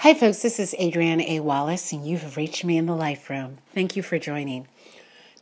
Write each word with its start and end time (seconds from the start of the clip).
Hi, 0.00 0.14
folks. 0.14 0.40
This 0.40 0.58
is 0.58 0.74
Adrienne 0.80 1.20
A. 1.20 1.40
Wallace, 1.40 1.92
and 1.92 2.06
you've 2.06 2.38
reached 2.38 2.64
me 2.64 2.78
in 2.78 2.86
the 2.86 2.96
Life 2.96 3.28
Room. 3.28 3.58
Thank 3.74 3.96
you 3.96 4.02
for 4.02 4.18
joining. 4.18 4.66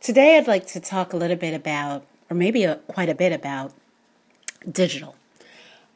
Today, 0.01 0.37
I'd 0.37 0.47
like 0.47 0.67
to 0.67 0.81
talk 0.81 1.13
a 1.13 1.15
little 1.15 1.37
bit 1.37 1.53
about, 1.53 2.03
or 2.29 2.35
maybe 2.35 2.65
a, 2.65 2.75
quite 2.75 3.07
a 3.07 3.15
bit 3.15 3.31
about, 3.31 3.71
digital. 4.69 5.15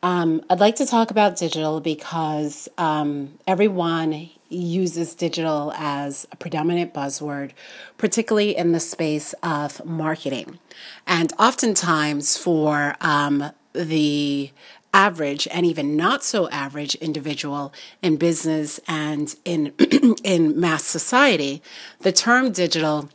Um, 0.01 0.45
I'd 0.49 0.61
like 0.61 0.77
to 0.77 0.85
talk 0.85 1.11
about 1.11 1.35
digital 1.35 1.81
because 1.81 2.69
um, 2.77 3.37
everyone 3.45 4.29
uses 4.47 5.13
digital 5.13 5.73
as 5.75 6.25
a 6.31 6.37
predominant 6.37 6.93
buzzword, 6.93 7.51
particularly 7.97 8.55
in 8.55 8.71
the 8.71 8.79
space 8.79 9.35
of 9.43 9.83
marketing. 9.83 10.57
And 11.05 11.33
oftentimes, 11.37 12.37
for 12.37 12.95
um, 13.01 13.51
the 13.73 14.51
average 14.93 15.47
and 15.51 15.65
even 15.65 15.97
not 15.97 16.23
so 16.23 16.47
average 16.49 16.95
individual 16.95 17.73
in 18.01 18.15
business 18.15 18.79
and 18.87 19.35
in 19.43 19.67
in 20.23 20.59
mass 20.59 20.83
society, 20.85 21.61
the 22.01 22.11
term 22.11 22.51
digital 22.51 23.09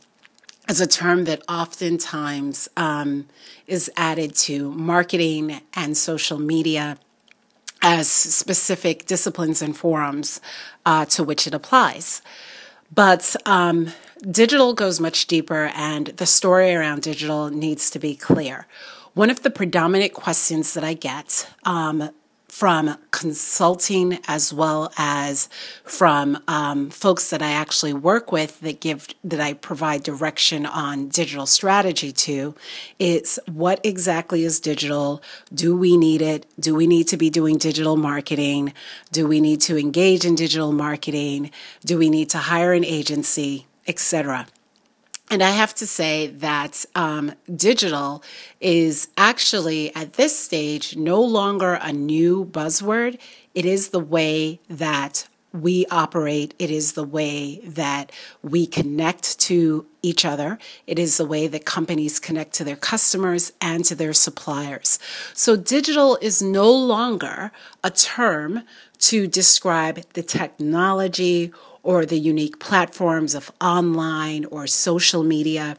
is 0.67 0.79
a 0.79 0.87
term 0.87 1.23
that 1.25 1.41
oftentimes 1.49 2.69
um, 2.77 3.27
is 3.65 3.89
added 3.97 4.35
to 4.35 4.71
marketing 4.71 5.61
and 5.73 5.97
social 5.97 6.37
media 6.37 6.97
as 7.81 8.07
specific 8.07 9.05
disciplines 9.05 9.61
and 9.61 9.75
forums 9.75 10.41
uh, 10.85 11.05
to 11.05 11.23
which 11.23 11.47
it 11.47 11.53
applies. 11.53 12.21
But 12.93 13.35
um, 13.45 13.93
digital 14.29 14.73
goes 14.73 14.99
much 14.99 15.27
deeper, 15.27 15.71
and 15.75 16.07
the 16.07 16.25
story 16.25 16.73
around 16.73 17.03
digital 17.03 17.49
needs 17.49 17.89
to 17.91 17.99
be 17.99 18.15
clear. 18.15 18.67
One 19.19 19.29
of 19.29 19.43
the 19.43 19.49
predominant 19.49 20.13
questions 20.13 20.73
that 20.75 20.83
I 20.85 20.93
get 20.93 21.51
um, 21.65 22.11
from 22.47 22.95
consulting 23.11 24.17
as 24.29 24.53
well 24.53 24.93
as 24.97 25.49
from 25.83 26.41
um, 26.47 26.89
folks 26.89 27.29
that 27.31 27.41
I 27.41 27.51
actually 27.51 27.91
work 27.91 28.31
with 28.31 28.61
that 28.61 28.79
give 28.79 29.09
that 29.25 29.41
I 29.41 29.55
provide 29.55 30.03
direction 30.03 30.65
on 30.65 31.09
digital 31.09 31.45
strategy 31.45 32.13
to 32.13 32.55
is 32.97 33.41
what 33.51 33.81
exactly 33.83 34.45
is 34.45 34.61
digital? 34.61 35.21
Do 35.53 35.75
we 35.75 35.97
need 35.97 36.21
it? 36.21 36.45
Do 36.57 36.73
we 36.73 36.87
need 36.87 37.09
to 37.09 37.17
be 37.17 37.29
doing 37.29 37.57
digital 37.57 37.97
marketing? 37.97 38.71
Do 39.11 39.27
we 39.27 39.41
need 39.41 39.59
to 39.63 39.77
engage 39.77 40.23
in 40.23 40.35
digital 40.35 40.71
marketing? 40.71 41.51
Do 41.83 41.97
we 41.97 42.09
need 42.09 42.29
to 42.29 42.37
hire 42.37 42.71
an 42.71 42.85
agency, 42.85 43.67
etc.? 43.85 44.47
And 45.31 45.43
I 45.43 45.51
have 45.51 45.75
to 45.75 45.85
say 45.85 46.27
that 46.27 46.85
um, 46.95 47.33
digital 47.55 48.23
is 48.59 49.09
actually 49.15 49.95
at 49.95 50.13
this 50.13 50.37
stage 50.37 50.95
no 50.95 51.21
longer 51.21 51.75
a 51.75 51.93
new 51.93 52.45
buzzword. 52.45 53.19
It 53.53 53.65
is 53.65 53.89
the 53.89 53.99
way 53.99 54.59
that 54.69 55.27
we 55.53 55.85
operate. 55.87 56.53
It 56.59 56.71
is 56.71 56.93
the 56.93 57.03
way 57.03 57.59
that 57.63 58.11
we 58.41 58.65
connect 58.65 59.39
to 59.41 59.85
each 60.01 60.25
other. 60.25 60.57
It 60.87 60.97
is 60.99 61.17
the 61.17 61.25
way 61.25 61.47
that 61.47 61.65
companies 61.65 62.19
connect 62.19 62.53
to 62.53 62.63
their 62.63 62.75
customers 62.75 63.51
and 63.59 63.83
to 63.85 63.95
their 63.95 64.13
suppliers. 64.13 64.99
So 65.33 65.55
digital 65.55 66.17
is 66.21 66.41
no 66.41 66.71
longer 66.71 67.51
a 67.83 67.91
term 67.91 68.63
to 68.99 69.27
describe 69.27 70.03
the 70.13 70.23
technology 70.23 71.51
or 71.83 72.05
the 72.05 72.19
unique 72.19 72.59
platforms 72.59 73.35
of 73.35 73.51
online 73.61 74.45
or 74.45 74.67
social 74.67 75.23
media. 75.23 75.77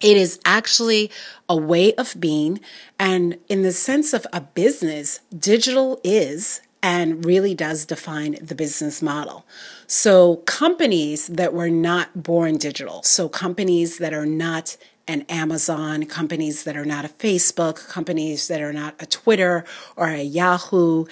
It 0.00 0.16
is 0.16 0.38
actually 0.44 1.10
a 1.48 1.56
way 1.56 1.94
of 1.94 2.14
being. 2.18 2.60
And 2.98 3.38
in 3.48 3.62
the 3.62 3.72
sense 3.72 4.12
of 4.12 4.26
a 4.32 4.40
business, 4.40 5.20
digital 5.36 6.00
is 6.04 6.60
and 6.82 7.24
really 7.24 7.54
does 7.54 7.84
define 7.84 8.36
the 8.40 8.54
business 8.54 9.02
model. 9.02 9.44
So, 9.86 10.36
companies 10.36 11.26
that 11.26 11.52
were 11.52 11.70
not 11.70 12.22
born 12.22 12.56
digital, 12.56 13.02
so 13.02 13.28
companies 13.28 13.98
that 13.98 14.14
are 14.14 14.26
not 14.26 14.76
an 15.08 15.22
Amazon, 15.28 16.04
companies 16.04 16.64
that 16.64 16.76
are 16.76 16.84
not 16.84 17.04
a 17.04 17.08
Facebook, 17.08 17.88
companies 17.88 18.46
that 18.48 18.60
are 18.60 18.72
not 18.72 18.94
a 19.00 19.06
Twitter 19.06 19.64
or 19.96 20.08
a 20.08 20.22
Yahoo. 20.22 21.06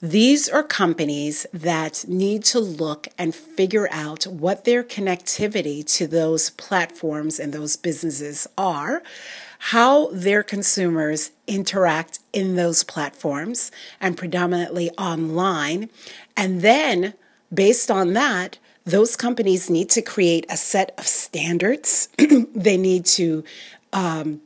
These 0.00 0.48
are 0.48 0.62
companies 0.62 1.46
that 1.52 2.04
need 2.08 2.42
to 2.44 2.58
look 2.58 3.06
and 3.18 3.34
figure 3.34 3.88
out 3.92 4.24
what 4.26 4.64
their 4.64 4.82
connectivity 4.82 5.84
to 5.98 6.06
those 6.06 6.50
platforms 6.50 7.38
and 7.38 7.52
those 7.52 7.76
businesses 7.76 8.48
are, 8.56 9.02
how 9.58 10.08
their 10.08 10.42
consumers 10.42 11.30
interact 11.46 12.18
in 12.32 12.56
those 12.56 12.82
platforms 12.82 13.70
and 14.00 14.16
predominantly 14.16 14.90
online, 14.92 15.88
and 16.36 16.62
then 16.62 17.14
based 17.52 17.90
on 17.90 18.14
that, 18.14 18.58
those 18.84 19.16
companies 19.16 19.70
need 19.70 19.90
to 19.90 20.02
create 20.02 20.46
a 20.48 20.56
set 20.56 20.94
of 20.98 21.06
standards. 21.06 22.08
they 22.54 22.76
need 22.76 23.04
to 23.06 23.44
um, 23.92 24.40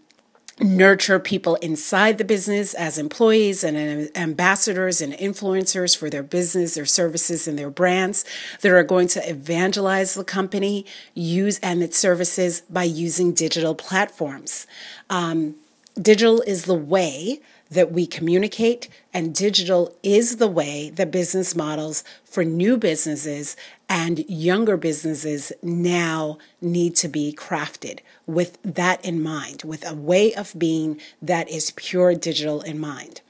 nurture 0.60 1.18
people 1.18 1.56
inside 1.56 2.16
the 2.16 2.24
business 2.24 2.72
as 2.74 2.96
employees 2.96 3.62
and 3.62 4.10
ambassadors 4.16 5.00
and 5.00 5.12
influencers 5.14 5.96
for 5.96 6.08
their 6.08 6.22
business, 6.22 6.74
their 6.74 6.86
services, 6.86 7.46
and 7.46 7.58
their 7.58 7.70
brands 7.70 8.24
that 8.62 8.72
are 8.72 8.82
going 8.82 9.08
to 9.08 9.28
evangelize 9.28 10.14
the 10.14 10.24
company, 10.24 10.86
use 11.14 11.58
and 11.58 11.82
its 11.82 11.98
services 11.98 12.62
by 12.70 12.84
using 12.84 13.32
digital 13.32 13.74
platforms. 13.74 14.66
Um, 15.10 15.56
digital 16.00 16.40
is 16.42 16.64
the 16.64 16.74
way 16.74 17.40
that 17.70 17.92
we 17.92 18.06
communicate, 18.06 18.88
and 19.12 19.34
digital 19.34 19.96
is 20.02 20.36
the 20.36 20.48
way 20.48 20.90
that 20.90 21.10
business 21.10 21.56
models 21.56 22.04
for 22.24 22.44
new 22.44 22.76
businesses 22.76 23.56
and 23.88 24.18
younger 24.28 24.76
businesses 24.76 25.52
now 25.62 26.38
need 26.60 26.94
to 26.96 27.08
be 27.08 27.34
crafted 27.36 28.00
with 28.26 28.58
that 28.62 29.04
in 29.04 29.22
mind, 29.22 29.62
with 29.64 29.88
a 29.88 29.94
way 29.94 30.34
of 30.34 30.54
being 30.58 31.00
that 31.20 31.48
is 31.48 31.72
pure 31.72 32.14
digital 32.14 32.60
in 32.62 32.78
mind. 32.78 33.20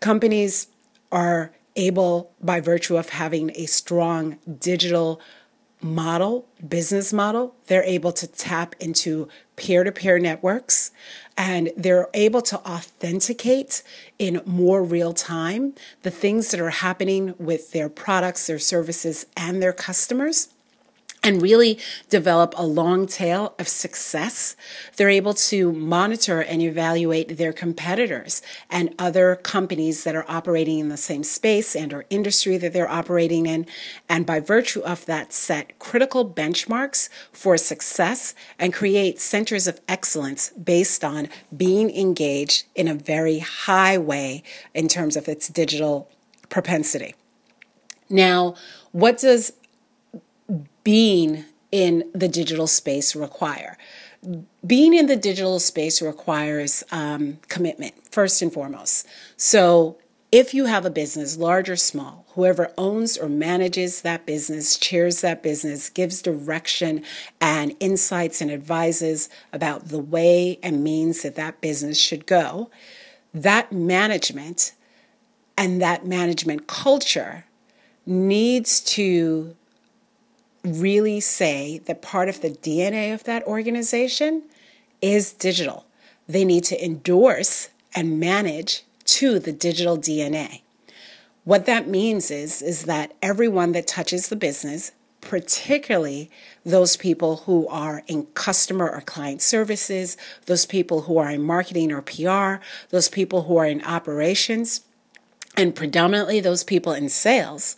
Companies 0.00 0.68
are 1.12 1.52
able, 1.76 2.30
by 2.40 2.60
virtue 2.60 2.96
of 2.96 3.10
having 3.10 3.50
a 3.54 3.66
strong 3.66 4.38
digital 4.60 5.20
model, 5.84 6.48
business 6.66 7.12
model, 7.12 7.54
they're 7.66 7.84
able 7.84 8.10
to 8.10 8.26
tap 8.26 8.74
into 8.80 9.28
peer 9.54 9.84
to 9.84 9.92
peer 9.92 10.18
networks 10.18 10.90
and 11.36 11.70
they're 11.76 12.08
able 12.14 12.40
to 12.40 12.56
authenticate 12.66 13.82
in 14.18 14.40
more 14.46 14.82
real 14.82 15.12
time 15.12 15.74
the 16.02 16.10
things 16.10 16.50
that 16.50 16.60
are 16.60 16.70
happening 16.70 17.34
with 17.38 17.72
their 17.72 17.90
products, 17.90 18.46
their 18.46 18.58
services, 18.58 19.26
and 19.36 19.62
their 19.62 19.74
customers 19.74 20.53
and 21.24 21.40
really 21.40 21.78
develop 22.10 22.54
a 22.56 22.64
long 22.64 23.06
tail 23.06 23.54
of 23.58 23.66
success. 23.66 24.54
They're 24.96 25.08
able 25.08 25.32
to 25.34 25.72
monitor 25.72 26.42
and 26.42 26.60
evaluate 26.60 27.38
their 27.38 27.52
competitors 27.52 28.42
and 28.70 28.94
other 28.98 29.36
companies 29.36 30.04
that 30.04 30.14
are 30.14 30.26
operating 30.28 30.78
in 30.78 30.90
the 30.90 30.98
same 30.98 31.24
space 31.24 31.74
and 31.74 31.94
or 31.94 32.04
industry 32.10 32.58
that 32.58 32.74
they're 32.74 32.90
operating 32.90 33.46
in. 33.46 33.66
And 34.06 34.26
by 34.26 34.38
virtue 34.38 34.82
of 34.82 35.06
that, 35.06 35.32
set 35.32 35.78
critical 35.78 36.28
benchmarks 36.28 37.08
for 37.32 37.56
success 37.56 38.34
and 38.58 38.74
create 38.74 39.18
centers 39.18 39.66
of 39.66 39.80
excellence 39.88 40.50
based 40.50 41.02
on 41.02 41.28
being 41.56 41.90
engaged 41.90 42.66
in 42.74 42.86
a 42.86 42.94
very 42.94 43.38
high 43.38 43.96
way 43.96 44.42
in 44.74 44.88
terms 44.88 45.16
of 45.16 45.26
its 45.26 45.48
digital 45.48 46.10
propensity. 46.50 47.14
Now, 48.10 48.54
what 48.92 49.18
does 49.18 49.54
being 50.84 51.44
in 51.72 52.08
the 52.14 52.28
digital 52.28 52.66
space 52.66 53.16
require? 53.16 53.76
Being 54.66 54.94
in 54.94 55.06
the 55.06 55.16
digital 55.16 55.58
space 55.58 56.00
requires 56.00 56.84
um, 56.92 57.38
commitment, 57.48 57.94
first 58.10 58.40
and 58.40 58.52
foremost. 58.52 59.06
So, 59.36 59.98
if 60.32 60.52
you 60.52 60.64
have 60.64 60.84
a 60.84 60.90
business, 60.90 61.36
large 61.36 61.70
or 61.70 61.76
small, 61.76 62.26
whoever 62.30 62.72
owns 62.76 63.16
or 63.16 63.28
manages 63.28 64.02
that 64.02 64.26
business, 64.26 64.76
chairs 64.76 65.20
that 65.20 65.44
business, 65.44 65.88
gives 65.88 66.20
direction 66.20 67.04
and 67.40 67.76
insights 67.78 68.40
and 68.40 68.50
advises 68.50 69.28
about 69.52 69.90
the 69.90 70.00
way 70.00 70.58
and 70.60 70.82
means 70.82 71.22
that 71.22 71.36
that 71.36 71.60
business 71.60 72.00
should 72.00 72.26
go, 72.26 72.68
that 73.32 73.70
management 73.70 74.72
and 75.56 75.80
that 75.80 76.04
management 76.04 76.66
culture 76.66 77.44
needs 78.04 78.80
to 78.80 79.54
really 80.64 81.20
say 81.20 81.78
that 81.86 82.02
part 82.02 82.28
of 82.28 82.40
the 82.40 82.50
DNA 82.50 83.12
of 83.12 83.24
that 83.24 83.44
organization 83.44 84.42
is 85.00 85.32
digital. 85.32 85.86
They 86.26 86.44
need 86.44 86.64
to 86.64 86.84
endorse 86.84 87.68
and 87.94 88.18
manage 88.18 88.84
to 89.04 89.38
the 89.38 89.52
digital 89.52 89.98
DNA. 89.98 90.62
What 91.44 91.66
that 91.66 91.86
means 91.86 92.30
is, 92.30 92.62
is 92.62 92.84
that 92.84 93.12
everyone 93.22 93.72
that 93.72 93.86
touches 93.86 94.28
the 94.28 94.36
business, 94.36 94.92
particularly 95.20 96.30
those 96.64 96.96
people 96.96 97.36
who 97.38 97.68
are 97.68 98.02
in 98.06 98.26
customer 98.34 98.88
or 98.88 99.02
client 99.02 99.42
services, 99.42 100.16
those 100.46 100.64
people 100.64 101.02
who 101.02 101.18
are 101.18 101.30
in 101.30 101.42
marketing 101.42 101.92
or 101.92 102.00
PR, 102.00 102.64
those 102.88 103.10
people 103.10 103.42
who 103.42 103.58
are 103.58 103.66
in 103.66 103.84
operations, 103.84 104.82
and 105.56 105.74
predominantly 105.74 106.40
those 106.40 106.64
people 106.64 106.92
in 106.92 107.08
sales, 107.08 107.76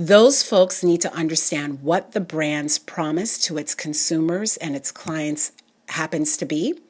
Those 0.00 0.42
folks 0.42 0.82
need 0.82 1.02
to 1.02 1.12
understand 1.12 1.82
what 1.82 2.12
the 2.12 2.22
brand's 2.22 2.78
promise 2.78 3.36
to 3.40 3.58
its 3.58 3.74
consumers 3.74 4.56
and 4.56 4.74
its 4.74 4.90
clients 4.90 5.52
happens 5.90 6.38
to 6.38 6.46
be. 6.46 6.80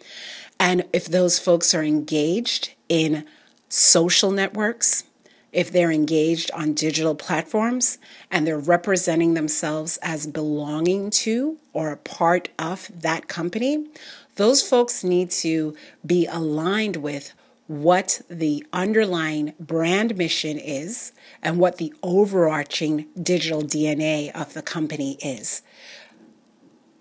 And 0.60 0.84
if 0.92 1.06
those 1.06 1.36
folks 1.36 1.74
are 1.74 1.82
engaged 1.82 2.74
in 2.88 3.24
social 3.68 4.30
networks, 4.30 5.02
if 5.50 5.72
they're 5.72 5.90
engaged 5.90 6.52
on 6.52 6.72
digital 6.72 7.16
platforms 7.16 7.98
and 8.30 8.46
they're 8.46 8.56
representing 8.56 9.34
themselves 9.34 9.98
as 10.02 10.28
belonging 10.28 11.10
to 11.10 11.58
or 11.72 11.90
a 11.90 11.96
part 11.96 12.50
of 12.60 12.92
that 12.94 13.26
company, 13.26 13.88
those 14.36 14.62
folks 14.62 15.02
need 15.02 15.32
to 15.32 15.74
be 16.06 16.26
aligned 16.26 16.94
with 16.94 17.34
what 17.70 18.20
the 18.28 18.66
underlying 18.72 19.54
brand 19.60 20.18
mission 20.18 20.58
is 20.58 21.12
and 21.40 21.56
what 21.56 21.76
the 21.76 21.94
overarching 22.02 23.06
digital 23.22 23.62
DNA 23.62 24.28
of 24.32 24.54
the 24.54 24.60
company 24.60 25.16
is. 25.22 25.62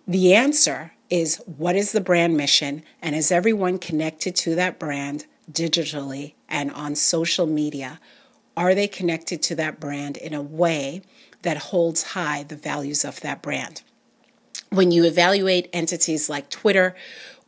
The 0.07 0.35
answer 0.35 0.91
is 1.09 1.37
what 1.47 1.75
is 1.75 1.91
the 1.91 1.99
brand 1.99 2.37
mission 2.37 2.83
and 3.01 3.15
is 3.15 3.31
everyone 3.31 3.79
connected 3.79 4.35
to 4.35 4.53
that 4.53 4.77
brand 4.77 5.25
digitally 5.51 6.35
and 6.47 6.69
on 6.73 6.93
social 6.93 7.47
media? 7.47 7.99
Are 8.55 8.75
they 8.75 8.87
connected 8.87 9.41
to 9.41 9.55
that 9.55 9.79
brand 9.79 10.17
in 10.17 10.35
a 10.35 10.41
way 10.43 11.01
that 11.41 11.57
holds 11.57 12.03
high 12.13 12.43
the 12.43 12.55
values 12.55 13.03
of 13.03 13.21
that 13.21 13.41
brand? 13.41 13.81
When 14.69 14.91
you 14.91 15.03
evaluate 15.03 15.67
entities 15.73 16.29
like 16.29 16.51
Twitter 16.51 16.95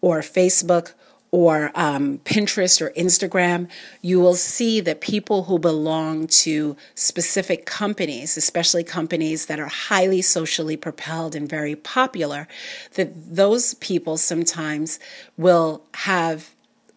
or 0.02 0.22
Facebook 0.22 0.94
or 1.32 1.72
um, 1.76 2.20
Pinterest 2.20 2.82
or 2.82 2.92
Instagram, 2.92 3.70
you 4.02 4.20
will 4.20 4.36
see 4.36 4.82
that 4.82 5.00
people 5.00 5.44
who 5.44 5.58
belong 5.58 6.28
to 6.28 6.76
specific 6.94 7.66
companies, 7.66 8.36
especially 8.36 8.84
companies 8.84 9.46
that 9.46 9.60
are 9.60 9.68
highly 9.68 10.22
socially 10.22 10.76
propelled 10.76 11.34
and 11.34 11.48
very 11.50 11.76
popular, 11.76 12.48
that 12.96 13.36
those 13.36 13.76
people 13.76 14.18
sometimes 14.18 15.00
will 15.38 15.82
have 15.94 16.54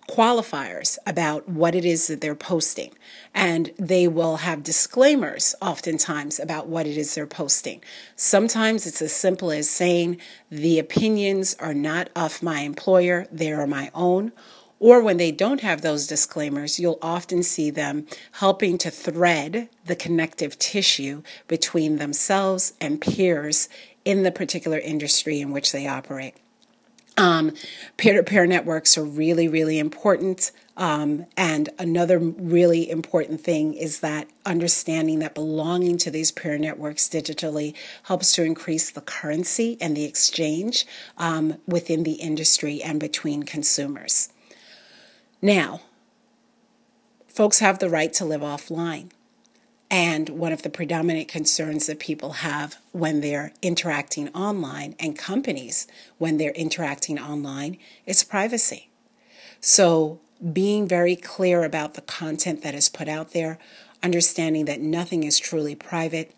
qualifiers 0.08 0.98
about 1.06 1.48
what 1.48 1.74
it 1.74 1.84
is 1.84 2.06
that 2.08 2.20
they're 2.20 2.34
posting. 2.34 2.94
And 3.34 3.72
they 3.78 4.06
will 4.06 4.38
have 4.38 4.62
disclaimers 4.62 5.54
oftentimes 5.60 6.38
about 6.38 6.68
what 6.68 6.86
it 6.86 6.96
is 6.96 7.14
they're 7.14 7.26
posting. 7.26 7.82
Sometimes 8.16 8.86
it's 8.86 9.02
as 9.02 9.12
simple 9.12 9.50
as 9.50 9.68
saying, 9.68 10.18
the 10.50 10.78
opinions 10.78 11.56
are 11.58 11.74
not 11.74 12.10
of 12.14 12.42
my 12.42 12.60
employer, 12.60 13.26
they 13.32 13.52
are 13.52 13.66
my 13.66 13.90
own. 13.94 14.32
Or 14.80 15.00
when 15.00 15.16
they 15.16 15.32
don't 15.32 15.62
have 15.62 15.80
those 15.80 16.06
disclaimers, 16.06 16.78
you'll 16.78 16.98
often 17.00 17.42
see 17.42 17.70
them 17.70 18.06
helping 18.32 18.76
to 18.78 18.90
thread 18.90 19.68
the 19.86 19.96
connective 19.96 20.58
tissue 20.58 21.22
between 21.48 21.96
themselves 21.96 22.74
and 22.80 23.00
peers 23.00 23.68
in 24.04 24.24
the 24.24 24.32
particular 24.32 24.78
industry 24.78 25.40
in 25.40 25.52
which 25.52 25.72
they 25.72 25.86
operate. 25.86 26.34
Um, 27.16 27.52
peer-to-peer 27.96 28.46
networks 28.46 28.98
are 28.98 29.04
really, 29.04 29.46
really 29.46 29.78
important. 29.78 30.50
Um, 30.76 31.26
and 31.36 31.68
another 31.78 32.18
really 32.18 32.90
important 32.90 33.40
thing 33.40 33.74
is 33.74 34.00
that 34.00 34.28
understanding 34.44 35.20
that 35.20 35.34
belonging 35.34 35.98
to 35.98 36.10
these 36.10 36.32
peer 36.32 36.58
networks 36.58 37.08
digitally 37.08 37.74
helps 38.04 38.32
to 38.32 38.42
increase 38.42 38.90
the 38.90 39.00
currency 39.00 39.78
and 39.80 39.96
the 39.96 40.04
exchange 40.04 40.86
um, 41.16 41.58
within 41.68 42.02
the 42.02 42.14
industry 42.14 42.82
and 42.82 42.98
between 42.98 43.44
consumers. 43.44 44.30
Now, 45.40 45.82
folks 47.28 47.60
have 47.60 47.78
the 47.78 47.90
right 47.90 48.12
to 48.14 48.24
live 48.24 48.40
offline. 48.40 49.10
And 49.94 50.30
one 50.30 50.52
of 50.52 50.62
the 50.62 50.70
predominant 50.70 51.28
concerns 51.28 51.86
that 51.86 52.00
people 52.00 52.32
have 52.32 52.78
when 52.90 53.20
they're 53.20 53.52
interacting 53.62 54.28
online 54.30 54.96
and 54.98 55.16
companies 55.16 55.86
when 56.18 56.36
they're 56.36 56.50
interacting 56.50 57.16
online 57.16 57.78
is 58.04 58.24
privacy. 58.24 58.88
So, 59.60 60.18
being 60.52 60.88
very 60.88 61.14
clear 61.14 61.62
about 61.62 61.94
the 61.94 62.00
content 62.00 62.64
that 62.64 62.74
is 62.74 62.88
put 62.88 63.06
out 63.06 63.34
there, 63.34 63.56
understanding 64.02 64.64
that 64.64 64.80
nothing 64.80 65.22
is 65.22 65.38
truly 65.38 65.76
private, 65.76 66.34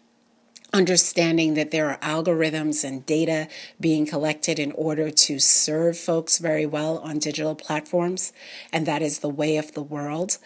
understanding 0.74 1.54
that 1.54 1.70
there 1.70 1.88
are 1.88 1.98
algorithms 2.00 2.84
and 2.84 3.06
data 3.06 3.48
being 3.80 4.04
collected 4.04 4.58
in 4.58 4.70
order 4.72 5.10
to 5.10 5.38
serve 5.38 5.96
folks 5.96 6.36
very 6.36 6.66
well 6.66 6.98
on 6.98 7.18
digital 7.18 7.54
platforms, 7.54 8.34
and 8.70 8.84
that 8.84 9.00
is 9.00 9.20
the 9.20 9.30
way 9.30 9.56
of 9.56 9.72
the 9.72 9.82
world 9.82 10.36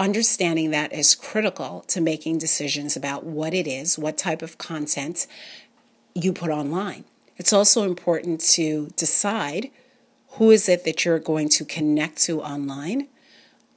understanding 0.00 0.70
that 0.70 0.92
is 0.94 1.14
critical 1.14 1.84
to 1.86 2.00
making 2.00 2.38
decisions 2.38 2.96
about 2.96 3.22
what 3.22 3.52
it 3.52 3.66
is, 3.66 3.98
what 3.98 4.16
type 4.16 4.40
of 4.40 4.56
content 4.56 5.26
you 6.14 6.32
put 6.32 6.50
online. 6.50 7.04
It's 7.36 7.52
also 7.52 7.84
important 7.84 8.40
to 8.52 8.88
decide 8.96 9.70
who 10.32 10.50
is 10.50 10.68
it 10.70 10.84
that 10.84 11.04
you're 11.04 11.18
going 11.18 11.50
to 11.50 11.66
connect 11.66 12.16
to 12.22 12.40
online? 12.40 13.08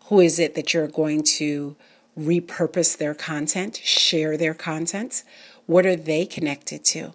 Who 0.05 0.21
is 0.21 0.39
it 0.39 0.55
that 0.55 0.73
you're 0.73 0.87
going 0.87 1.23
to 1.23 1.75
repurpose 2.17 2.97
their 2.97 3.13
content, 3.13 3.75
share 3.83 4.37
their 4.37 4.53
content? 4.53 5.23
What 5.65 5.85
are 5.85 5.95
they 5.95 6.25
connected 6.25 6.85
to? 6.85 7.13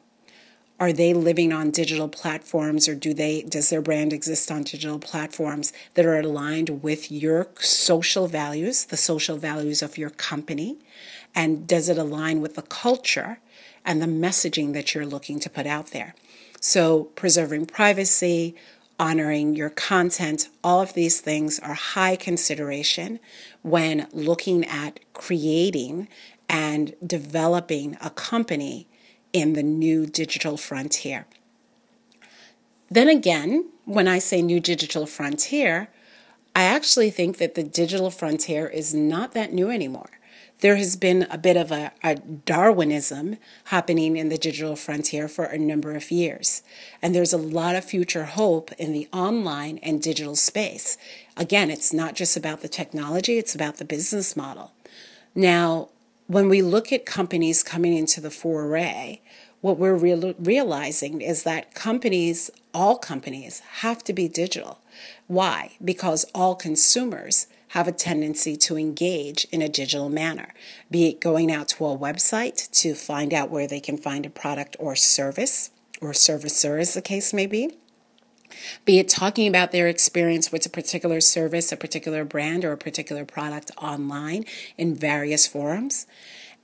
Are 0.80 0.92
they 0.92 1.12
living 1.12 1.52
on 1.52 1.70
digital 1.70 2.08
platforms 2.08 2.88
or 2.88 2.94
do 2.94 3.12
they 3.12 3.42
does 3.42 3.70
their 3.70 3.82
brand 3.82 4.12
exist 4.12 4.50
on 4.50 4.62
digital 4.62 4.98
platforms 4.98 5.72
that 5.94 6.06
are 6.06 6.18
aligned 6.18 6.82
with 6.82 7.10
your 7.10 7.48
social 7.58 8.28
values 8.28 8.84
the 8.86 8.96
social 8.96 9.36
values 9.36 9.82
of 9.82 9.98
your 9.98 10.10
company? 10.10 10.78
And 11.34 11.66
does 11.66 11.88
it 11.88 11.98
align 11.98 12.40
with 12.40 12.54
the 12.54 12.62
culture 12.62 13.40
and 13.84 14.00
the 14.00 14.06
messaging 14.06 14.72
that 14.72 14.94
you're 14.94 15.06
looking 15.06 15.40
to 15.40 15.50
put 15.50 15.66
out 15.66 15.88
there? 15.88 16.14
So 16.60 17.04
preserving 17.04 17.66
privacy 17.66 18.54
honoring 19.00 19.54
your 19.54 19.70
content 19.70 20.48
all 20.64 20.80
of 20.80 20.94
these 20.94 21.20
things 21.20 21.58
are 21.60 21.74
high 21.74 22.16
consideration 22.16 23.20
when 23.62 24.08
looking 24.12 24.64
at 24.64 24.98
creating 25.12 26.08
and 26.48 26.94
developing 27.06 27.96
a 28.00 28.10
company 28.10 28.88
in 29.32 29.52
the 29.52 29.62
new 29.62 30.06
digital 30.06 30.56
frontier. 30.56 31.26
Then 32.90 33.08
again, 33.08 33.70
when 33.84 34.08
I 34.08 34.18
say 34.18 34.42
new 34.42 34.60
digital 34.60 35.06
frontier, 35.06 35.88
I 36.54 36.62
actually 36.62 37.10
think 37.10 37.38
that 37.38 37.54
the 37.54 37.62
digital 37.62 38.10
frontier 38.10 38.66
is 38.66 38.94
not 38.94 39.32
that 39.32 39.52
new 39.52 39.70
anymore. 39.70 40.10
There 40.60 40.76
has 40.76 40.96
been 40.96 41.26
a 41.30 41.38
bit 41.38 41.56
of 41.56 41.70
a, 41.70 41.92
a, 42.02 42.16
Darwinism 42.16 43.36
happening 43.66 44.16
in 44.16 44.28
the 44.28 44.38
digital 44.38 44.74
frontier 44.74 45.28
for 45.28 45.44
a 45.44 45.56
number 45.56 45.94
of 45.94 46.10
years. 46.10 46.62
And 47.00 47.14
there's 47.14 47.32
a 47.32 47.38
lot 47.38 47.76
of 47.76 47.84
future 47.84 48.24
hope 48.24 48.72
in 48.72 48.92
the 48.92 49.06
online 49.12 49.78
and 49.84 50.02
digital 50.02 50.34
space. 50.34 50.98
Again, 51.36 51.70
it's 51.70 51.92
not 51.92 52.16
just 52.16 52.36
about 52.36 52.60
the 52.60 52.68
technology, 52.68 53.38
it's 53.38 53.54
about 53.54 53.76
the 53.76 53.84
business 53.84 54.36
model. 54.36 54.72
Now, 55.32 55.90
when 56.28 56.50
we 56.50 56.60
look 56.60 56.92
at 56.92 57.06
companies 57.06 57.62
coming 57.62 57.96
into 57.96 58.20
the 58.20 58.30
foray, 58.30 59.20
what 59.62 59.78
we're 59.78 59.94
real, 59.94 60.34
realizing 60.38 61.22
is 61.22 61.42
that 61.42 61.74
companies, 61.74 62.50
all 62.72 62.98
companies, 62.98 63.60
have 63.80 64.04
to 64.04 64.12
be 64.12 64.28
digital. 64.28 64.78
Why? 65.26 65.72
Because 65.82 66.26
all 66.34 66.54
consumers 66.54 67.46
have 67.68 67.88
a 67.88 67.92
tendency 67.92 68.56
to 68.56 68.76
engage 68.76 69.46
in 69.50 69.62
a 69.62 69.70
digital 69.70 70.10
manner, 70.10 70.52
be 70.90 71.08
it 71.08 71.20
going 71.20 71.50
out 71.50 71.68
to 71.68 71.86
a 71.86 71.98
website 71.98 72.70
to 72.72 72.94
find 72.94 73.32
out 73.32 73.50
where 73.50 73.66
they 73.66 73.80
can 73.80 73.96
find 73.96 74.26
a 74.26 74.30
product 74.30 74.76
or 74.78 74.94
service, 74.94 75.70
or 76.00 76.10
servicer, 76.10 76.78
as 76.78 76.94
the 76.94 77.02
case 77.02 77.32
may 77.32 77.46
be 77.46 77.76
be 78.84 78.98
it 78.98 79.08
talking 79.08 79.48
about 79.48 79.72
their 79.72 79.88
experience 79.88 80.50
with 80.52 80.64
a 80.66 80.70
particular 80.70 81.20
service, 81.20 81.72
a 81.72 81.76
particular 81.76 82.24
brand, 82.24 82.64
or 82.64 82.72
a 82.72 82.78
particular 82.78 83.24
product 83.24 83.70
online 83.78 84.44
in 84.76 84.94
various 84.94 85.46
forums. 85.46 86.06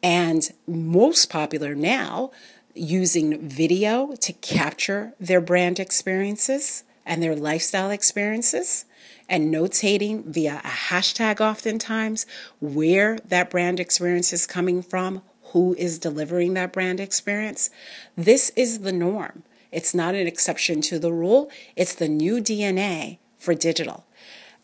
And 0.02 0.50
most 0.66 1.30
popular 1.30 1.74
now, 1.74 2.30
using 2.74 3.48
video 3.48 4.14
to 4.20 4.32
capture 4.32 5.14
their 5.20 5.40
brand 5.40 5.78
experiences 5.78 6.84
and 7.06 7.22
their 7.22 7.36
lifestyle 7.36 7.90
experiences 7.90 8.84
and 9.28 9.52
notating 9.54 10.24
via 10.24 10.60
a 10.64 10.68
hashtag 10.68 11.40
oftentimes 11.40 12.26
where 12.60 13.18
that 13.18 13.50
brand 13.50 13.80
experience 13.80 14.32
is 14.32 14.46
coming 14.46 14.82
from, 14.82 15.22
who 15.52 15.74
is 15.78 15.98
delivering 15.98 16.54
that 16.54 16.72
brand 16.72 17.00
experience. 17.00 17.70
This 18.16 18.50
is 18.50 18.80
the 18.80 18.92
norm. 18.92 19.44
It's 19.74 19.94
not 19.94 20.14
an 20.14 20.26
exception 20.26 20.80
to 20.82 20.98
the 20.98 21.12
rule, 21.12 21.50
it's 21.74 21.94
the 21.94 22.08
new 22.08 22.36
DNA 22.36 23.18
for 23.38 23.54
digital. 23.54 24.06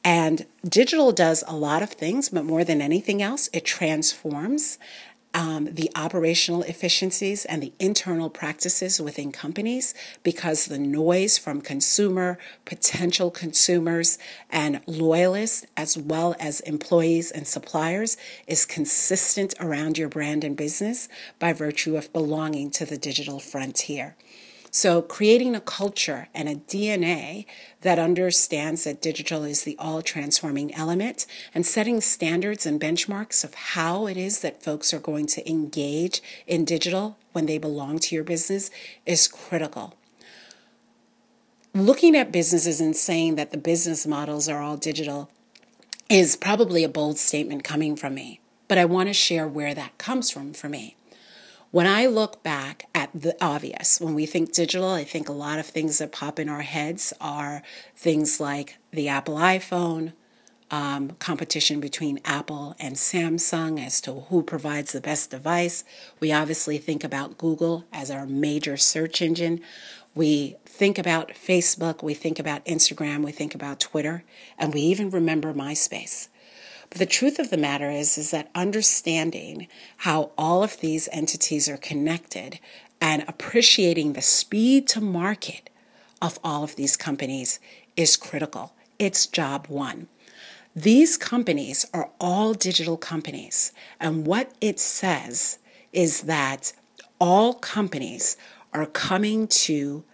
And 0.02 0.46
digital 0.66 1.12
does 1.12 1.44
a 1.46 1.54
lot 1.54 1.82
of 1.82 1.90
things, 1.90 2.30
but 2.30 2.46
more 2.46 2.64
than 2.64 2.80
anything 2.80 3.20
else, 3.20 3.50
it 3.52 3.66
transforms 3.66 4.78
um, 5.34 5.68
the 5.72 5.90
operational 5.94 6.62
efficiencies 6.62 7.44
and 7.44 7.62
the 7.62 7.72
internal 7.78 8.30
practices 8.30 9.00
within 9.00 9.30
companies 9.30 9.94
because 10.22 10.66
the 10.66 10.78
noise 10.78 11.38
from 11.38 11.60
consumer, 11.60 12.38
potential 12.64 13.30
consumers, 13.30 14.18
and 14.48 14.80
loyalists, 14.86 15.66
as 15.76 15.96
well 15.96 16.34
as 16.40 16.60
employees 16.60 17.30
and 17.30 17.46
suppliers, 17.46 18.16
is 18.46 18.66
consistent 18.66 19.54
around 19.60 19.98
your 19.98 20.08
brand 20.08 20.42
and 20.42 20.56
business 20.56 21.08
by 21.38 21.52
virtue 21.52 21.96
of 21.96 22.12
belonging 22.12 22.70
to 22.70 22.84
the 22.84 22.98
digital 22.98 23.38
frontier. 23.38 24.16
So, 24.72 25.02
creating 25.02 25.56
a 25.56 25.60
culture 25.60 26.28
and 26.32 26.48
a 26.48 26.54
DNA 26.54 27.44
that 27.80 27.98
understands 27.98 28.84
that 28.84 29.02
digital 29.02 29.42
is 29.42 29.64
the 29.64 29.76
all 29.80 30.00
transforming 30.00 30.72
element 30.74 31.26
and 31.52 31.66
setting 31.66 32.00
standards 32.00 32.66
and 32.66 32.80
benchmarks 32.80 33.42
of 33.42 33.54
how 33.54 34.06
it 34.06 34.16
is 34.16 34.40
that 34.40 34.62
folks 34.62 34.94
are 34.94 35.00
going 35.00 35.26
to 35.26 35.50
engage 35.50 36.22
in 36.46 36.64
digital 36.64 37.18
when 37.32 37.46
they 37.46 37.58
belong 37.58 37.98
to 37.98 38.14
your 38.14 38.22
business 38.22 38.70
is 39.06 39.26
critical. 39.26 39.96
Looking 41.74 42.16
at 42.16 42.30
businesses 42.30 42.80
and 42.80 42.94
saying 42.94 43.34
that 43.34 43.50
the 43.50 43.58
business 43.58 44.06
models 44.06 44.48
are 44.48 44.62
all 44.62 44.76
digital 44.76 45.30
is 46.08 46.36
probably 46.36 46.84
a 46.84 46.88
bold 46.88 47.18
statement 47.18 47.64
coming 47.64 47.96
from 47.96 48.14
me, 48.14 48.40
but 48.68 48.78
I 48.78 48.84
want 48.84 49.08
to 49.08 49.14
share 49.14 49.48
where 49.48 49.74
that 49.74 49.98
comes 49.98 50.30
from 50.30 50.52
for 50.52 50.68
me. 50.68 50.96
When 51.72 51.86
I 51.86 52.06
look 52.06 52.42
back 52.42 52.88
at 52.96 53.10
the 53.14 53.36
obvious, 53.40 54.00
when 54.00 54.14
we 54.14 54.26
think 54.26 54.52
digital, 54.52 54.90
I 54.90 55.04
think 55.04 55.28
a 55.28 55.32
lot 55.32 55.60
of 55.60 55.66
things 55.66 55.98
that 55.98 56.10
pop 56.10 56.40
in 56.40 56.48
our 56.48 56.62
heads 56.62 57.12
are 57.20 57.62
things 57.94 58.40
like 58.40 58.78
the 58.90 59.06
Apple 59.06 59.36
iPhone, 59.36 60.12
um, 60.72 61.10
competition 61.20 61.78
between 61.78 62.18
Apple 62.24 62.74
and 62.80 62.96
Samsung 62.96 63.84
as 63.84 64.00
to 64.00 64.12
who 64.12 64.42
provides 64.42 64.90
the 64.90 65.00
best 65.00 65.30
device. 65.30 65.84
We 66.18 66.32
obviously 66.32 66.78
think 66.78 67.04
about 67.04 67.38
Google 67.38 67.84
as 67.92 68.10
our 68.10 68.26
major 68.26 68.76
search 68.76 69.22
engine. 69.22 69.60
We 70.12 70.56
think 70.66 70.98
about 70.98 71.30
Facebook, 71.30 72.02
we 72.02 72.14
think 72.14 72.40
about 72.40 72.64
Instagram, 72.64 73.24
we 73.24 73.30
think 73.30 73.54
about 73.54 73.78
Twitter, 73.78 74.24
and 74.58 74.74
we 74.74 74.80
even 74.80 75.08
remember 75.10 75.54
MySpace. 75.54 76.30
But 76.90 76.98
the 76.98 77.06
truth 77.06 77.38
of 77.38 77.50
the 77.50 77.56
matter 77.56 77.88
is, 77.90 78.18
is 78.18 78.32
that 78.32 78.50
understanding 78.54 79.68
how 79.98 80.32
all 80.36 80.62
of 80.62 80.80
these 80.80 81.08
entities 81.12 81.68
are 81.68 81.76
connected 81.76 82.58
and 83.00 83.24
appreciating 83.26 84.12
the 84.12 84.22
speed 84.22 84.88
to 84.88 85.00
market 85.00 85.70
of 86.20 86.38
all 86.44 86.64
of 86.64 86.76
these 86.76 86.96
companies 86.96 87.60
is 87.96 88.16
critical. 88.16 88.74
It's 88.98 89.26
job 89.26 89.66
one. 89.68 90.08
These 90.74 91.16
companies 91.16 91.86
are 91.94 92.10
all 92.20 92.54
digital 92.54 92.96
companies. 92.96 93.72
And 93.98 94.26
what 94.26 94.52
it 94.60 94.78
says 94.78 95.58
is 95.92 96.22
that 96.22 96.72
all 97.18 97.54
companies 97.54 98.36
are 98.72 98.86
coming 98.86 99.48
to 99.48 100.04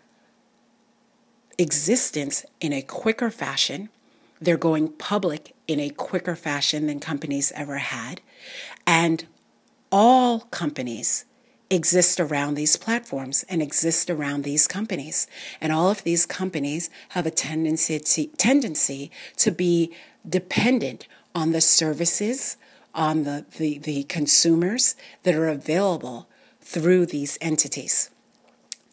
existence 1.59 2.45
in 2.61 2.73
a 2.73 2.83
quicker 2.83 3.31
fashion 3.31 3.89
they're 4.41 4.57
going 4.57 4.89
public 4.89 5.55
in 5.67 5.81
a 5.81 5.91
quicker 5.91 6.37
fashion 6.37 6.87
than 6.87 7.01
companies 7.01 7.53
ever 7.55 7.79
had. 7.79 8.21
And 8.87 9.27
all 9.91 10.41
companies 10.41 11.25
exist 11.71 12.21
around 12.21 12.55
these 12.55 12.77
platforms 12.77 13.45
and 13.49 13.61
exist 13.61 14.09
around 14.09 14.45
these 14.45 14.69
companies. 14.69 15.27
And 15.61 15.73
all 15.73 15.91
of 15.91 16.05
these 16.05 16.27
companies 16.27 16.91
have 17.11 17.27
a 17.27 17.31
tendency 17.31 17.99
to, 17.99 18.27
tendency 18.37 19.11
to 19.39 19.51
be 19.51 19.93
dependent 20.29 21.09
on 21.35 21.53
the 21.53 21.61
services, 21.61 22.57
on 22.95 23.25
the, 23.25 23.45
the, 23.59 23.79
the 23.79 24.05
consumers 24.05 24.97
that 25.25 25.35
are 25.35 25.49
available 25.49 26.29
through 26.61 27.07
these 27.07 27.39
entities. 27.41 28.11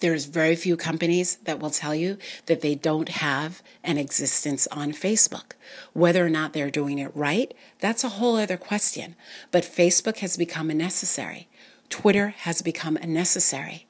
There's 0.03 0.25
very 0.25 0.57
few 0.57 0.75
companies 0.75 1.37
that 1.45 1.61
will 1.61 1.69
tell 1.69 1.95
you 1.95 2.17
that 2.47 2.59
they 2.59 2.75
don't 2.75 3.07
have 3.07 3.63
an 3.85 3.97
existence 3.97 4.67
on 4.67 4.91
Facebook. 4.91 5.53
Whether 5.93 6.25
or 6.25 6.29
not 6.29 6.51
they're 6.51 6.69
doing 6.69 6.99
it 6.99 7.15
right, 7.15 7.53
that's 7.79 8.03
a 8.03 8.09
whole 8.09 8.35
other 8.35 8.57
question. 8.57 9.15
But 9.49 9.63
Facebook 9.63 10.17
has 10.17 10.35
become 10.35 10.69
a 10.69 10.73
necessary. 10.73 11.47
Twitter 11.87 12.35
has 12.39 12.61
become 12.61 12.97
a 12.97 13.07
necessary. 13.07 13.87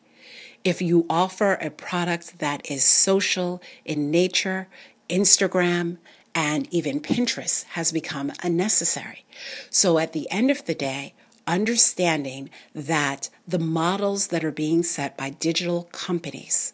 If 0.63 0.83
you 0.83 1.07
offer 1.09 1.53
a 1.53 1.71
product 1.71 2.37
that 2.37 2.69
is 2.69 2.83
social 2.83 3.59
in 3.83 4.11
nature, 4.11 4.67
Instagram, 5.09 5.97
and 6.35 6.71
even 6.71 6.99
Pinterest 6.99 7.63
has 7.69 7.91
become 7.91 8.31
unnecessary. 8.43 9.25
So 9.71 9.97
at 9.97 10.13
the 10.13 10.29
end 10.29 10.51
of 10.51 10.65
the 10.65 10.75
day, 10.75 11.15
understanding 11.47 12.49
that 12.73 13.29
the 13.47 13.59
models 13.59 14.27
that 14.27 14.43
are 14.43 14.51
being 14.51 14.83
set 14.83 15.17
by 15.17 15.29
digital 15.29 15.89
companies, 15.91 16.73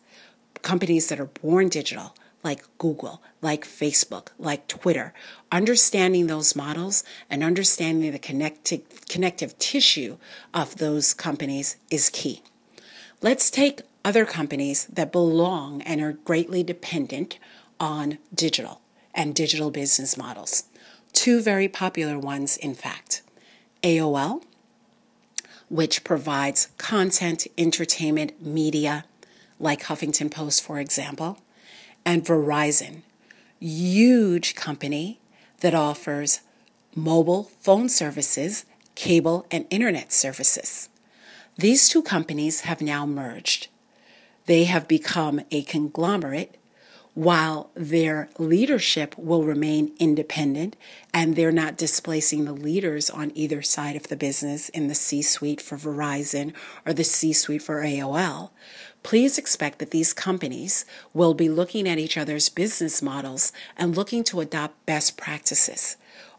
companies 0.62 1.08
that 1.10 1.20
are 1.20 1.26
born 1.26 1.70
digital, 1.70 2.16
like 2.44 2.64
Google, 2.78 3.22
like 3.42 3.66
Facebook, 3.66 4.30
like 4.38 4.68
Twitter, 4.68 5.14
understanding 5.52 6.28
those 6.28 6.56
models 6.56 7.04
and 7.30 7.44
understanding 7.44 8.12
the 8.12 8.20
connective, 8.20 8.82
connective 9.10 9.58
tissue 9.60 10.18
of 10.54 10.78
those 10.78 11.14
companies 11.14 11.76
is 11.92 12.10
key. 12.10 12.42
Let's 13.22 13.50
take 13.50 13.82
other 14.06 14.26
companies 14.26 14.86
that 14.86 15.12
belong 15.12 15.82
and 15.82 16.02
are 16.02 16.14
greatly 16.14 16.64
dependent 16.64 17.38
on 17.80 18.18
digital 18.34 18.82
and 19.14 19.36
digital 19.36 19.72
business 19.72 20.16
models. 20.16 20.64
Two 21.12 21.42
very 21.42 21.68
popular 21.68 22.18
ones, 22.18 22.56
in 22.56 22.74
fact 22.74 23.22
AOL 23.84 24.44
which 25.70 26.04
provides 26.04 26.70
content, 26.78 27.48
entertainment, 27.58 28.46
media, 28.46 29.06
like 29.60 29.84
Huffington 29.84 30.32
Post, 30.32 30.64
for 30.64 30.80
example, 30.80 31.40
and 32.06 32.26
Verizon, 32.26 33.02
huge 33.60 34.56
company 34.56 35.20
that 35.60 35.74
offers 35.74 36.42
mobile 36.96 37.52
phone 37.62 37.90
services, 37.90 38.66
cable, 38.96 39.46
and 39.52 39.66
internet 39.70 40.12
services. 40.12 40.90
These 41.58 41.90
two 41.90 42.02
companies 42.02 42.62
have 42.62 42.82
now 42.82 43.06
merged. 43.06 43.68
They 44.46 44.64
have 44.64 44.88
become 44.88 45.42
a 45.52 45.64
conglomerate 45.64 46.56
while 47.20 47.70
their 47.76 48.30
leadership 48.38 49.14
will 49.18 49.44
remain 49.44 49.92
independent 50.00 50.78
and 51.14 51.36
they're 51.36 51.52
not 51.52 51.76
displacing 51.76 52.46
the 52.46 52.54
leaders 52.54 53.10
on 53.10 53.30
either 53.36 53.62
side 53.62 53.98
of 53.98 54.08
the 54.08 54.16
business 54.16 54.70
in 54.70 54.88
the 54.88 54.96
C 54.96 55.22
suite 55.22 55.60
for 55.60 55.76
Verizon 55.78 56.54
or 56.86 56.94
the 56.94 57.04
C 57.04 57.34
suite 57.34 57.62
for 57.62 57.84
AOL, 57.84 58.52
please 59.04 59.38
expect 59.38 59.80
that 59.80 59.92
these 59.92 60.14
companies 60.14 60.86
will 61.14 61.34
be 61.34 61.50
looking 61.50 61.90
at 61.90 62.00
each 62.00 62.18
other's 62.18 62.48
business 62.48 63.02
models 63.02 63.52
and 63.76 63.98
looking 63.98 64.24
to 64.24 64.40
adopt 64.40 64.86
best 64.86 65.18
practices. 65.18 65.98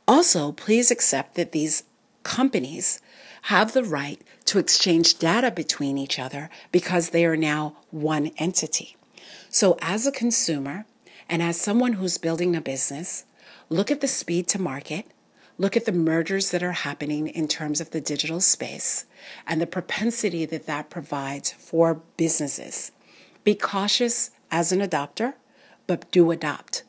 Also, 0.09 0.51
please 0.51 0.91
accept 0.91 1.35
that 1.35 1.53
these 1.53 1.85
companies 2.23 3.03
have 3.43 3.75
the 3.75 3.85
right 3.85 4.23
to 4.47 4.59
exchange 4.59 5.19
data 5.19 5.51
between 5.51 5.99
each 5.99 6.19
other 6.19 6.49
because 6.73 7.11
they 7.11 7.27
are 7.27 7.37
now 7.37 7.77
one 7.91 8.29
entity. 8.39 8.97
So, 9.53 9.77
as 9.83 10.07
a 10.07 10.13
consumer 10.13 10.87
and 11.29 11.43
as 11.43 11.61
someone 11.61 11.95
who's 11.95 12.19
building 12.19 12.55
a 12.55 12.61
business, 12.61 13.25
look 13.69 13.91
at 13.91 14.01
the 14.01 14.07
speed 14.07 14.47
to 14.49 14.61
market, 14.61 15.07
look 15.59 15.77
at 15.77 15.87
the 15.87 15.93
mergers 15.93 16.53
that 16.53 16.63
are 16.63 16.71
happening 16.71 17.27
in 17.27 17.49
terms 17.49 17.81
of 17.81 17.91
the 17.91 18.01
digital 18.01 18.41
space 18.41 19.07
and 19.49 19.61
the 19.61 19.67
propensity 19.67 20.47
that 20.47 20.67
that 20.67 20.89
provides 20.89 21.51
for 21.51 22.01
businesses. 22.17 22.93
Be 23.43 23.57
cautious 23.57 24.31
as 24.53 24.71
an 24.71 24.79
adopter, 24.79 25.35
but 25.89 26.09
do 26.13 26.31
adopt. 26.31 26.85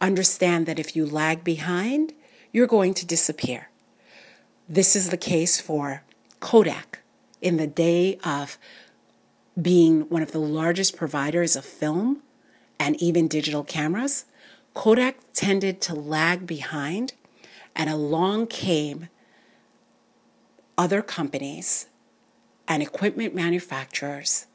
Understand 0.00 0.64
that 0.64 0.78
if 0.78 0.96
you 0.96 1.04
lag 1.04 1.44
behind, 1.44 2.14
you're 2.52 2.66
going 2.66 2.94
to 2.94 3.06
disappear. 3.06 3.68
This 4.66 4.96
is 4.96 5.10
the 5.10 5.18
case 5.18 5.60
for 5.60 6.04
Kodak 6.40 7.00
in 7.42 7.58
the 7.58 7.66
day 7.66 8.18
of 8.24 8.56
being 9.60 10.02
one 10.08 10.22
of 10.22 10.32
the 10.32 10.38
largest 10.38 10.96
providers 10.96 11.56
of 11.56 11.64
film 11.64 12.22
and 12.78 13.00
even 13.02 13.28
digital 13.28 13.64
cameras, 13.64 14.24
Kodak 14.74 15.16
tended 15.32 15.80
to 15.82 15.94
lag 15.94 16.46
behind, 16.46 17.14
and 17.74 17.90
along 17.90 18.46
came 18.46 19.08
other 20.76 21.02
companies 21.02 21.86
and 22.68 22.82
equipment 22.82 23.34
manufacturers 23.34 24.46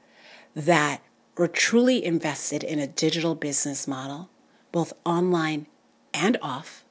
that 0.56 1.02
were 1.38 1.48
truly 1.48 2.04
invested 2.04 2.64
in 2.64 2.80
a 2.80 2.88
digital 2.88 3.36
business 3.36 3.88
model, 3.88 4.30
both 4.72 4.94
online 5.04 5.66
and 6.14 6.38
off, 6.42 6.86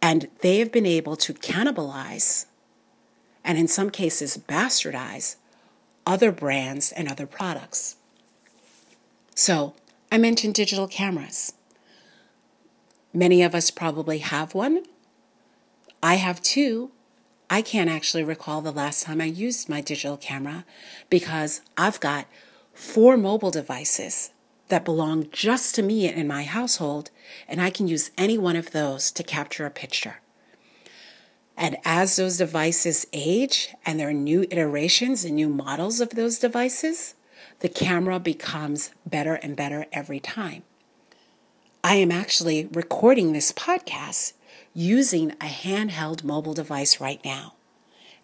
and 0.00 0.28
they 0.40 0.58
have 0.60 0.70
been 0.70 0.86
able 0.86 1.16
to 1.16 1.34
cannibalize 1.34 2.46
and 3.44 3.58
in 3.58 3.66
some 3.66 3.90
cases 3.90 4.38
bastardize 4.48 5.36
other 6.08 6.32
brands 6.32 6.90
and 6.90 7.08
other 7.08 7.26
products. 7.26 7.96
So, 9.34 9.74
I 10.10 10.16
mentioned 10.16 10.54
digital 10.54 10.88
cameras. 10.88 11.52
Many 13.12 13.42
of 13.42 13.54
us 13.54 13.70
probably 13.70 14.18
have 14.18 14.54
one. 14.54 14.84
I 16.02 16.14
have 16.14 16.40
two. 16.40 16.90
I 17.50 17.60
can't 17.62 17.90
actually 17.90 18.24
recall 18.24 18.62
the 18.62 18.72
last 18.72 19.04
time 19.04 19.20
I 19.20 19.26
used 19.26 19.68
my 19.68 19.80
digital 19.82 20.16
camera 20.16 20.64
because 21.10 21.60
I've 21.76 22.00
got 22.00 22.26
four 22.72 23.16
mobile 23.16 23.50
devices 23.50 24.30
that 24.68 24.84
belong 24.84 25.28
just 25.30 25.74
to 25.74 25.82
me 25.82 26.08
in 26.08 26.26
my 26.26 26.42
household, 26.42 27.10
and 27.46 27.60
I 27.60 27.70
can 27.70 27.86
use 27.86 28.10
any 28.16 28.38
one 28.38 28.56
of 28.56 28.70
those 28.70 29.10
to 29.12 29.22
capture 29.22 29.66
a 29.66 29.70
picture. 29.70 30.20
And 31.58 31.76
as 31.84 32.14
those 32.14 32.38
devices 32.38 33.08
age 33.12 33.74
and 33.84 33.98
there 33.98 34.08
are 34.08 34.12
new 34.12 34.46
iterations 34.48 35.24
and 35.24 35.34
new 35.34 35.48
models 35.48 36.00
of 36.00 36.10
those 36.10 36.38
devices, 36.38 37.16
the 37.58 37.68
camera 37.68 38.20
becomes 38.20 38.92
better 39.04 39.34
and 39.34 39.56
better 39.56 39.86
every 39.92 40.20
time. 40.20 40.62
I 41.82 41.96
am 41.96 42.12
actually 42.12 42.68
recording 42.72 43.32
this 43.32 43.50
podcast 43.50 44.34
using 44.72 45.32
a 45.32 45.46
handheld 45.46 46.22
mobile 46.22 46.54
device 46.54 47.00
right 47.00 47.20
now. 47.24 47.54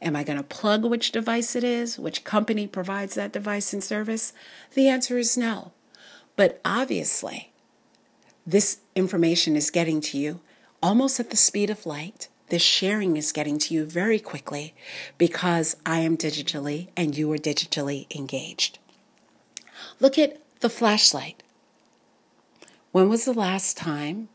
Am 0.00 0.14
I 0.14 0.22
going 0.22 0.38
to 0.38 0.44
plug 0.44 0.84
which 0.84 1.10
device 1.10 1.56
it 1.56 1.64
is, 1.64 1.98
which 1.98 2.22
company 2.22 2.68
provides 2.68 3.16
that 3.16 3.32
device 3.32 3.72
and 3.72 3.82
service? 3.82 4.32
The 4.74 4.86
answer 4.86 5.18
is 5.18 5.36
no. 5.36 5.72
But 6.36 6.60
obviously, 6.64 7.52
this 8.46 8.78
information 8.94 9.56
is 9.56 9.72
getting 9.72 10.00
to 10.02 10.18
you 10.18 10.40
almost 10.80 11.18
at 11.18 11.30
the 11.30 11.36
speed 11.36 11.68
of 11.68 11.84
light. 11.84 12.28
This 12.48 12.62
sharing 12.62 13.16
is 13.16 13.32
getting 13.32 13.58
to 13.58 13.74
you 13.74 13.84
very 13.86 14.18
quickly 14.18 14.74
because 15.16 15.76
I 15.86 16.00
am 16.00 16.16
digitally 16.16 16.88
and 16.96 17.16
you 17.16 17.32
are 17.32 17.38
digitally 17.38 18.06
engaged. 18.14 18.78
Look 19.98 20.18
at 20.18 20.40
the 20.60 20.68
flashlight. 20.68 21.42
When 22.92 23.08
was 23.08 23.24
the 23.24 23.32
last 23.32 23.76
time 23.76 24.28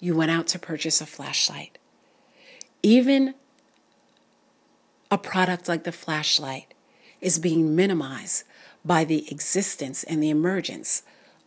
you 0.00 0.16
went 0.16 0.30
out 0.30 0.46
to 0.48 0.58
purchase 0.58 1.00
a 1.00 1.06
flashlight? 1.06 1.78
Even 2.82 3.34
a 5.10 5.18
product 5.18 5.68
like 5.68 5.84
the 5.84 5.92
flashlight 5.92 6.72
is 7.20 7.38
being 7.38 7.76
minimized 7.76 8.44
by 8.84 9.04
the 9.04 9.30
existence 9.30 10.02
and 10.04 10.22
the 10.22 10.30
emergence 10.30 11.02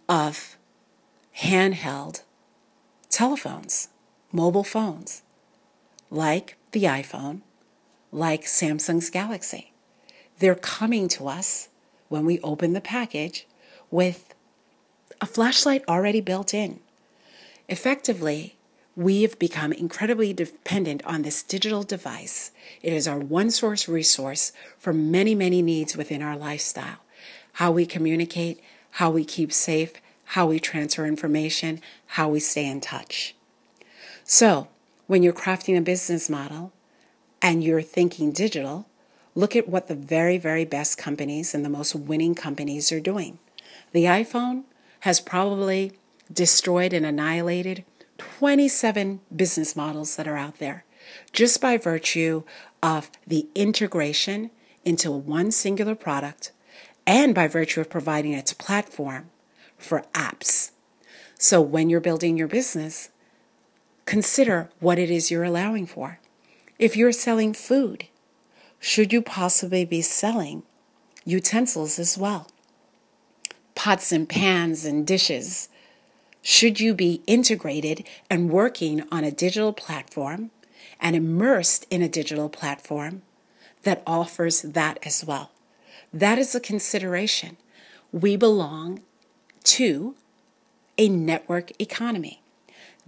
of 0.07 0.55
handheld 1.39 2.21
telephones, 3.09 3.89
mobile 4.31 4.63
phones, 4.63 5.24
like 6.15 6.57
the 6.72 6.84
iPhone, 6.84 7.41
like 8.12 8.43
Samsung's 8.43 9.10
Galaxy. 9.10 9.74
They're 10.39 10.55
coming 10.55 11.07
to 11.10 11.27
us 11.27 11.69
when 12.10 12.25
we 12.25 12.39
open 12.39 12.74
the 12.74 12.81
package 12.81 13.48
with 13.91 14.34
a 15.22 15.25
flashlight 15.25 15.84
already 15.88 16.22
built 16.22 16.53
in. 16.53 16.79
Effectively, 17.67 18.55
we 18.95 19.24
have 19.24 19.38
become 19.39 19.74
incredibly 19.74 20.34
dependent 20.34 21.05
on 21.05 21.22
this 21.22 21.43
digital 21.43 21.84
device. 21.84 22.51
It 22.81 22.93
is 22.93 23.07
our 23.07 23.19
one 23.19 23.51
source 23.51 23.88
resource 23.88 24.51
for 24.77 24.93
many, 24.93 25.36
many 25.36 25.62
needs 25.62 25.98
within 25.98 26.22
our 26.22 26.38
lifestyle 26.38 26.98
how 27.53 27.72
we 27.72 27.86
communicate, 27.86 28.62
how 28.91 29.10
we 29.10 29.24
keep 29.24 29.50
safe, 29.53 29.93
how 30.25 30.45
we 30.45 30.60
transfer 30.60 31.05
information, 31.05 31.79
how 32.05 32.27
we 32.27 32.38
stay 32.38 32.65
in 32.65 32.81
touch. 32.81 33.34
So, 34.25 34.67
when 35.07 35.24
you're 35.24 35.33
crafting 35.33 35.77
a 35.77 35.81
business 35.81 36.29
model 36.29 36.71
and 37.41 37.63
you're 37.63 37.81
thinking 37.81 38.31
digital, 38.31 38.88
look 39.35 39.55
at 39.55 39.67
what 39.67 39.88
the 39.88 39.95
very, 39.95 40.38
very 40.38 40.65
best 40.65 40.97
companies 40.97 41.53
and 41.53 41.63
the 41.63 41.69
most 41.69 41.95
winning 41.95 42.35
companies 42.35 42.91
are 42.91 43.00
doing. 43.00 43.39
The 43.91 44.05
iPhone 44.05 44.63
has 45.01 45.19
probably 45.19 45.93
destroyed 46.31 46.93
and 46.93 47.05
annihilated 47.05 47.83
27 48.17 49.19
business 49.35 49.75
models 49.75 50.15
that 50.15 50.27
are 50.27 50.38
out 50.38 50.57
there 50.57 50.85
just 51.31 51.62
by 51.62 51.77
virtue 51.77 52.43
of 52.81 53.12
the 53.27 53.47
integration 53.55 54.50
into 54.83 55.12
one 55.12 55.51
singular 55.51 55.95
product 55.95 56.51
and 57.05 57.35
by 57.35 57.47
virtue 57.47 57.81
of 57.81 57.89
providing 57.89 58.33
its 58.33 58.53
platform 58.53 59.29
for 59.77 60.05
apps. 60.13 60.71
So 61.38 61.62
when 61.62 61.89
you're 61.89 62.00
building 62.00 62.38
your 62.38 62.47
business, 62.47 63.09
consider 64.05 64.69
what 64.79 65.00
it 65.00 65.09
is 65.09 65.31
you're 65.31 65.43
allowing 65.43 65.85
for. 65.85 66.19
If 66.77 66.95
you're 66.95 67.12
selling 67.12 67.53
food, 67.53 68.05
should 68.79 69.12
you 69.12 69.21
possibly 69.21 69.85
be 69.85 70.01
selling 70.01 70.63
utensils 71.24 71.97
as 71.97 72.17
well? 72.17 72.47
Pots 73.74 74.12
and 74.12 74.29
pans 74.29 74.85
and 74.85 75.05
dishes. 75.05 75.70
Should 76.41 76.79
you 76.79 76.94
be 76.94 77.24
integrated 77.25 78.07
and 78.29 78.51
working 78.51 79.03
on 79.11 79.24
a 79.24 79.31
digital 79.31 79.74
platform 79.74 80.51
and 81.00 81.15
immersed 81.15 81.87
in 81.89 82.01
a 82.01 82.09
digital 82.09 82.50
platform 82.50 83.24
that 83.83 84.03
offers 84.05 84.61
that 84.61 85.00
as 85.03 85.25
well? 85.25 85.51
That 86.13 86.37
is 86.37 86.53
a 86.53 86.59
consideration. 86.59 87.57
We 88.11 88.35
belong 88.35 89.01
to 89.63 90.15
a 90.98 91.09
network 91.09 91.72
economy. 91.81 92.41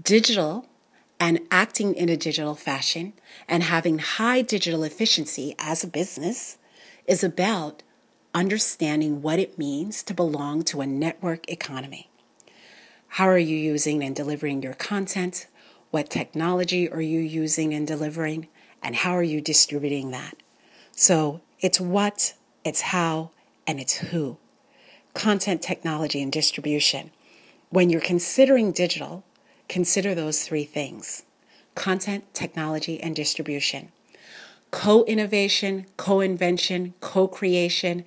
Digital 0.01 0.65
and 1.19 1.39
acting 1.49 1.95
in 1.95 2.09
a 2.09 2.17
digital 2.17 2.55
fashion 2.55 3.13
and 3.47 3.63
having 3.63 3.99
high 3.99 4.41
digital 4.41 4.83
efficiency 4.83 5.55
as 5.59 5.83
a 5.83 5.87
business 5.87 6.57
is 7.07 7.23
about 7.23 7.83
understanding 8.33 9.21
what 9.21 9.39
it 9.39 9.57
means 9.57 10.03
to 10.03 10.13
belong 10.13 10.61
to 10.63 10.81
a 10.81 10.87
network 10.87 11.49
economy. 11.49 12.09
How 13.09 13.27
are 13.27 13.37
you 13.37 13.55
using 13.55 14.03
and 14.03 14.15
delivering 14.15 14.61
your 14.61 14.73
content? 14.73 15.47
What 15.91 16.09
technology 16.09 16.89
are 16.89 17.01
you 17.01 17.19
using 17.19 17.73
and 17.73 17.87
delivering? 17.87 18.47
And 18.83 18.97
how 18.97 19.13
are 19.13 19.23
you 19.23 19.41
distributing 19.41 20.11
that? 20.11 20.37
So 20.91 21.41
it's 21.59 21.79
what, 21.79 22.33
it's 22.63 22.81
how, 22.81 23.31
and 23.65 23.79
it's 23.79 23.97
who 23.97 24.37
content 25.17 25.63
technology 25.63 26.21
and 26.21 26.31
distribution. 26.31 27.09
When 27.71 27.89
you're 27.89 27.99
considering 27.99 28.71
digital, 28.71 29.23
consider 29.67 30.15
those 30.15 30.43
three 30.43 30.63
things 30.63 31.23
content, 31.75 32.33
technology, 32.33 32.99
and 33.01 33.15
distribution. 33.15 33.91
Co 34.71 35.03
innovation, 35.05 35.85
co 35.95 36.19
invention, 36.19 36.93
co 36.99 37.27
creation, 37.27 38.03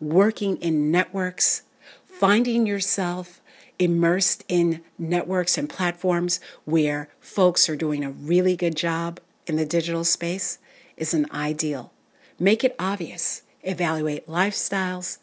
working 0.00 0.56
in 0.58 0.90
networks, 0.90 1.62
finding 2.04 2.66
yourself 2.66 3.40
immersed 3.78 4.44
in 4.46 4.82
networks 4.98 5.58
and 5.58 5.68
platforms 5.68 6.38
where 6.64 7.08
folks 7.20 7.68
are 7.68 7.76
doing 7.76 8.04
a 8.04 8.10
really 8.10 8.56
good 8.56 8.76
job 8.76 9.18
in 9.46 9.56
the 9.56 9.66
digital 9.66 10.04
space 10.04 10.58
is 10.96 11.12
an 11.12 11.26
ideal. 11.32 11.92
Make 12.38 12.62
it 12.62 12.76
obvious. 12.78 13.42
Evaluate 13.62 14.28
lifestyles, 14.28 15.18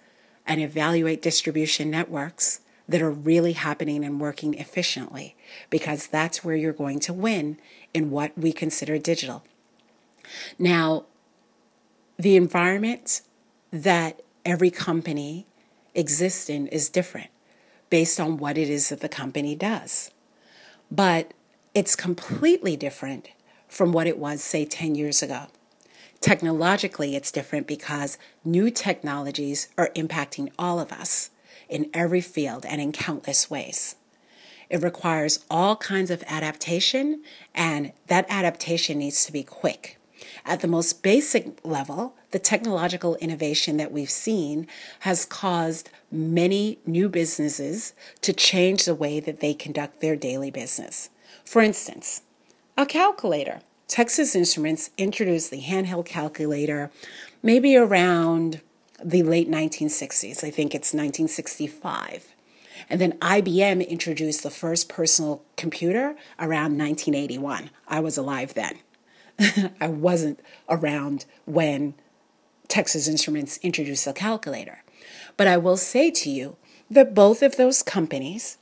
and 0.45 0.59
evaluate 0.59 1.21
distribution 1.21 1.89
networks 1.89 2.59
that 2.91 3.01
are 3.01 3.11
really 3.11 3.53
happening 3.53 4.03
and 4.03 4.19
working 4.19 4.53
efficiently 4.53 5.35
because 5.69 6.07
that's 6.07 6.43
where 6.43 6.55
you're 6.55 6.73
going 6.73 6.99
to 6.99 7.13
win 7.13 7.57
in 7.93 8.11
what 8.11 8.37
we 8.37 8.51
consider 8.51 8.97
digital. 8.97 9.43
Now, 10.59 11.05
the 12.17 12.35
environment 12.35 13.21
that 13.71 14.21
every 14.45 14.69
company 14.69 15.47
exists 15.95 16.49
in 16.49 16.67
is 16.67 16.89
different 16.89 17.29
based 17.89 18.19
on 18.19 18.37
what 18.37 18.57
it 18.57 18.69
is 18.69 18.89
that 18.89 18.99
the 19.01 19.09
company 19.09 19.55
does. 19.55 20.11
But 20.89 21.33
it's 21.73 21.95
completely 21.95 22.75
different 22.75 23.29
from 23.67 23.91
what 23.91 24.07
it 24.07 24.17
was, 24.17 24.43
say, 24.43 24.65
10 24.65 24.95
years 24.95 25.23
ago. 25.23 25.47
Technologically, 26.19 27.15
it's 27.15 27.31
different 27.31 27.65
because 27.65 28.17
new 28.45 28.69
technologies 28.69 29.69
are 29.77 29.89
impacting 29.95 30.51
all 30.59 30.79
of 30.79 30.91
us 30.91 31.30
in 31.69 31.89
every 31.93 32.21
field 32.21 32.65
and 32.65 32.81
in 32.81 32.91
countless 32.91 33.49
ways. 33.49 33.95
It 34.69 34.81
requires 34.81 35.43
all 35.49 35.75
kinds 35.75 36.09
of 36.09 36.23
adaptation, 36.27 37.23
and 37.53 37.91
that 38.07 38.25
adaptation 38.29 38.99
needs 38.99 39.25
to 39.25 39.31
be 39.33 39.43
quick. 39.43 39.97
At 40.45 40.61
the 40.61 40.67
most 40.67 41.03
basic 41.03 41.59
level, 41.65 42.15
the 42.31 42.39
technological 42.39 43.15
innovation 43.17 43.77
that 43.77 43.91
we've 43.91 44.09
seen 44.09 44.67
has 44.99 45.25
caused 45.25 45.89
many 46.11 46.79
new 46.85 47.09
businesses 47.09 47.93
to 48.21 48.33
change 48.33 48.85
the 48.85 48.95
way 48.95 49.19
that 49.19 49.39
they 49.39 49.53
conduct 49.53 49.99
their 49.99 50.15
daily 50.15 50.51
business. 50.51 51.09
For 51.43 51.61
instance, 51.61 52.21
a 52.77 52.85
calculator. 52.85 53.61
Texas 53.87 54.35
Instruments 54.35 54.91
introduced 54.97 55.51
the 55.51 55.61
handheld 55.61 56.05
calculator 56.05 56.91
maybe 57.43 57.75
around 57.75 58.61
the 59.03 59.23
late 59.23 59.49
1960s. 59.49 60.43
I 60.43 60.51
think 60.51 60.73
it's 60.73 60.93
1965. 60.93 62.33
And 62.89 62.99
then 62.99 63.13
IBM 63.19 63.87
introduced 63.87 64.43
the 64.43 64.49
first 64.49 64.89
personal 64.89 65.43
computer 65.55 66.15
around 66.39 66.77
1981. 66.77 67.69
I 67.87 67.99
was 67.99 68.17
alive 68.17 68.53
then. 68.53 68.79
I 69.81 69.87
wasn't 69.87 70.39
around 70.69 71.25
when 71.45 71.93
Texas 72.67 73.07
Instruments 73.07 73.59
introduced 73.61 74.05
the 74.05 74.13
calculator. 74.13 74.83
But 75.37 75.47
I 75.47 75.57
will 75.57 75.77
say 75.77 76.11
to 76.11 76.29
you 76.29 76.57
that 76.89 77.13
both 77.13 77.41
of 77.41 77.57
those 77.57 77.83
companies 77.83 78.57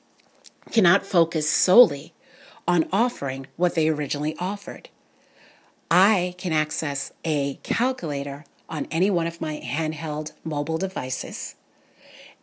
cannot 0.72 1.06
focus 1.06 1.50
solely 1.50 2.14
on 2.68 2.88
offering 2.92 3.48
what 3.56 3.76
they 3.76 3.90
originally 3.90 4.36
offered. 4.40 4.90
I 5.90 6.36
can 6.38 6.54
access 6.54 7.12
a 7.26 7.56
calculator 7.64 8.46
on 8.70 8.88
any 8.92 9.10
one 9.10 9.28
of 9.28 9.42
my 9.42 9.60
handheld 9.60 10.32
mobile 10.44 10.78
devices. 10.78 11.56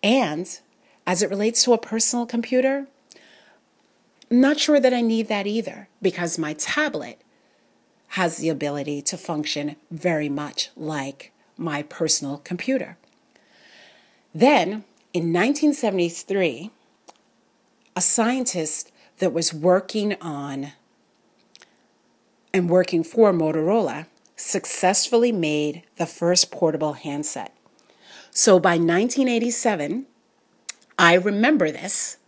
And 0.02 0.58
as 1.06 1.22
it 1.22 1.30
relates 1.30 1.64
to 1.64 1.72
a 1.72 1.78
personal 1.78 2.26
computer, 2.26 2.86
I'm 4.30 4.40
not 4.40 4.58
sure 4.58 4.80
that 4.80 4.92
I 4.92 5.00
need 5.00 5.28
that 5.28 5.46
either 5.46 5.88
because 6.02 6.38
my 6.38 6.52
tablet 6.54 7.20
has 8.08 8.38
the 8.38 8.48
ability 8.48 9.02
to 9.02 9.16
function 9.16 9.76
very 9.90 10.28
much 10.28 10.70
like 10.76 11.32
my 11.56 11.82
personal 11.82 12.38
computer. 12.38 12.96
Then, 14.34 14.84
in 15.12 15.32
1973, 15.32 16.70
a 17.94 18.00
scientist 18.00 18.92
that 19.18 19.32
was 19.32 19.54
working 19.54 20.16
on 20.20 20.72
and 22.52 22.68
working 22.68 23.02
for 23.02 23.32
Motorola 23.32 24.06
successfully 24.36 25.32
made 25.32 25.82
the 25.96 26.06
first 26.06 26.50
portable 26.50 26.92
handset. 26.92 27.56
So 28.30 28.60
by 28.60 28.72
1987, 28.72 30.06
I 30.98 31.14
remember 31.14 31.70
this. 31.70 32.18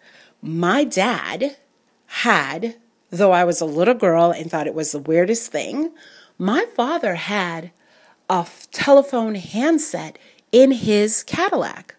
My 0.41 0.85
dad 0.85 1.59
had, 2.07 2.77
though 3.11 3.33
I 3.33 3.45
was 3.45 3.61
a 3.61 3.67
little 3.67 3.95
girl 3.95 4.31
and 4.31 4.51
thought 4.51 4.67
it 4.67 4.75
was 4.75 4.93
the 4.93 4.99
weirdest 4.99 5.53
thing, 5.53 5.93
my 6.39 6.65
father 6.75 7.17
had 7.17 7.73
a 8.31 8.47
telephone 8.73 9.35
handset 9.35 10.19
in 10.53 10.71
his 10.71 11.23
Cadillac. 11.23 11.97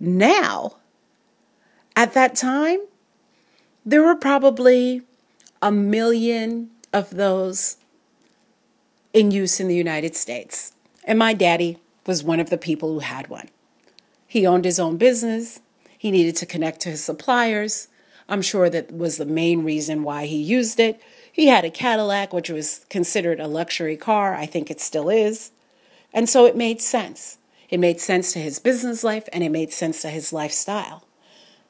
Now, 0.00 0.76
at 1.94 2.14
that 2.14 2.34
time, 2.34 2.80
there 3.84 4.02
were 4.02 4.16
probably 4.16 5.02
a 5.60 5.70
million 5.70 6.70
of 6.92 7.10
those 7.10 7.76
in 9.12 9.30
use 9.30 9.60
in 9.60 9.68
the 9.68 9.76
United 9.76 10.16
States. 10.16 10.72
And 11.04 11.18
my 11.18 11.34
daddy 11.34 11.78
was 12.06 12.24
one 12.24 12.40
of 12.40 12.50
the 12.50 12.58
people 12.58 12.92
who 12.92 12.98
had 13.00 13.28
one. 13.28 13.48
He 14.26 14.46
owned 14.46 14.64
his 14.64 14.80
own 14.80 14.96
business. 14.96 15.60
He 15.98 16.10
needed 16.10 16.36
to 16.36 16.46
connect 16.46 16.80
to 16.80 16.90
his 16.90 17.04
suppliers. 17.04 17.88
I'm 18.28 18.42
sure 18.42 18.70
that 18.70 18.92
was 18.92 19.16
the 19.16 19.26
main 19.26 19.64
reason 19.64 20.02
why 20.02 20.26
he 20.26 20.36
used 20.36 20.80
it. 20.80 21.00
He 21.30 21.48
had 21.48 21.64
a 21.64 21.70
Cadillac, 21.70 22.32
which 22.32 22.50
was 22.50 22.86
considered 22.88 23.40
a 23.40 23.46
luxury 23.46 23.96
car. 23.96 24.34
I 24.34 24.46
think 24.46 24.70
it 24.70 24.80
still 24.80 25.10
is. 25.10 25.50
And 26.12 26.28
so 26.28 26.46
it 26.46 26.56
made 26.56 26.80
sense. 26.80 27.38
It 27.68 27.80
made 27.80 28.00
sense 28.00 28.32
to 28.32 28.38
his 28.38 28.58
business 28.58 29.02
life 29.02 29.28
and 29.32 29.42
it 29.42 29.50
made 29.50 29.72
sense 29.72 30.02
to 30.02 30.10
his 30.10 30.32
lifestyle. 30.32 31.06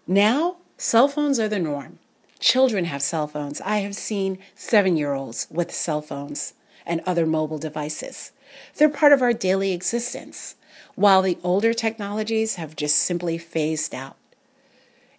Now, 0.06 0.56
cell 0.76 1.08
phones 1.08 1.38
are 1.38 1.48
the 1.48 1.60
norm. 1.60 1.98
Children 2.40 2.86
have 2.86 3.02
cell 3.02 3.28
phones. 3.28 3.60
I 3.60 3.78
have 3.78 3.94
seen 3.94 4.38
seven 4.54 4.96
year 4.96 5.12
olds 5.14 5.46
with 5.48 5.72
cell 5.72 6.02
phones 6.02 6.54
and 6.86 7.00
other 7.06 7.26
mobile 7.26 7.58
devices. 7.58 8.32
They're 8.76 8.88
part 8.88 9.12
of 9.12 9.22
our 9.22 9.32
daily 9.32 9.72
existence, 9.72 10.56
while 10.94 11.22
the 11.22 11.38
older 11.42 11.72
technologies 11.72 12.56
have 12.56 12.76
just 12.76 12.96
simply 12.96 13.38
phased 13.38 13.94
out. 13.94 14.16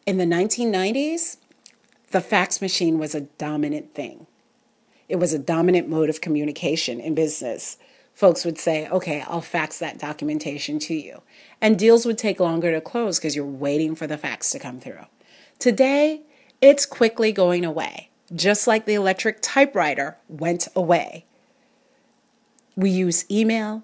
In 0.06 0.18
the 0.18 0.26
1990s, 0.26 1.38
the 2.12 2.22
fax 2.22 2.62
machine 2.62 3.00
was 3.00 3.16
a 3.16 3.22
dominant 3.22 3.94
thing. 3.94 4.28
It 5.10 5.16
was 5.18 5.34
a 5.34 5.40
dominant 5.40 5.90
mode 5.90 6.10
of 6.10 6.22
communication 6.22 7.00
in 7.00 7.16
business. 7.16 7.78
Folks 8.14 8.46
would 8.46 8.58
say, 8.58 8.88
okay, 8.90 9.22
I'll 9.28 9.42
fax 9.42 9.80
that 9.80 9.98
documentation 9.98 10.78
to 10.80 10.94
you. 10.94 11.22
And 11.60 11.80
deals 11.80 12.06
would 12.06 12.18
take 12.18 12.40
longer 12.40 12.72
to 12.72 12.82
close 12.82 13.18
because 13.18 13.36
you're 13.36 13.46
waiting 13.46 13.96
for 13.96 14.06
the 14.06 14.18
fax 14.18 14.52
to 14.52 14.60
come 14.60 14.80
through. 14.80 15.06
Today, 15.58 16.22
it's 16.62 16.86
quickly 16.86 17.32
going 17.32 17.66
away, 17.66 18.10
just 18.34 18.68
like 18.68 18.86
the 18.86 18.94
electric 18.94 19.40
typewriter 19.42 20.18
went 20.28 20.68
away. 20.76 21.26
We 22.76 22.90
use 22.90 23.30
email 23.30 23.84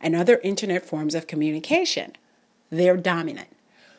and 0.00 0.14
other 0.14 0.40
internet 0.42 0.84
forms 0.84 1.14
of 1.14 1.26
communication. 1.26 2.12
They're 2.70 2.96
dominant. 2.96 3.48